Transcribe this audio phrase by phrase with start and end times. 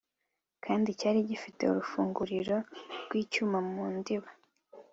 [0.65, 2.55] kandi cyari gifite urufunguriro
[3.03, 4.29] rw'icyuma mu ndiba.